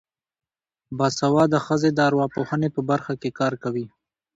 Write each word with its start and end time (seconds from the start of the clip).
باسواده 0.97 1.59
ښځې 1.65 1.89
د 1.93 1.99
ارواپوهنې 2.07 2.69
په 2.75 2.81
برخه 2.89 3.13
کې 3.21 3.29
کار 3.39 3.53
کوي. 3.63 3.85